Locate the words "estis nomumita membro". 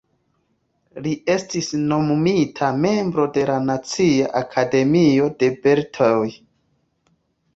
1.33-3.25